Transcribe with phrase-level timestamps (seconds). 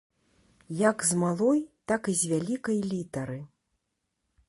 [0.89, 3.39] Як з малой, так і з вялікай літары.